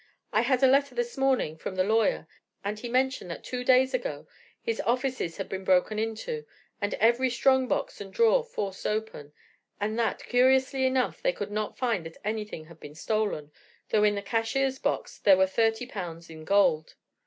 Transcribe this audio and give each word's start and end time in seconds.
I 0.33 0.41
had 0.41 0.63
a 0.63 0.67
letter 0.67 0.95
this 0.95 1.15
morning 1.15 1.57
from 1.59 1.75
the 1.75 1.83
lawyer, 1.83 2.25
and 2.63 2.79
he 2.79 2.89
mentioned 2.89 3.29
that 3.29 3.43
two 3.43 3.63
days 3.63 3.93
ago 3.93 4.27
his 4.59 4.81
offices 4.81 5.37
had 5.37 5.47
been 5.47 5.63
broken 5.63 5.99
into, 5.99 6.43
and 6.81 6.95
every 6.95 7.29
strong 7.29 7.67
box 7.67 8.01
and 8.01 8.11
drawer 8.11 8.43
forced 8.43 8.87
open, 8.87 9.31
but 9.79 9.95
that, 9.97 10.23
curiously 10.25 10.87
enough, 10.87 11.21
they 11.21 11.31
could 11.33 11.51
not 11.51 11.77
find 11.77 12.03
that 12.07 12.17
anything 12.25 12.65
had 12.65 12.79
been 12.79 12.95
stolen, 12.95 13.51
though 13.89 14.03
in 14.03 14.15
the 14.15 14.23
cashier's 14.23 14.79
box 14.79 15.19
there 15.19 15.37
were 15.37 15.45
30 15.45 15.85
pounds 15.85 16.31
in 16.31 16.45
gold. 16.45 16.95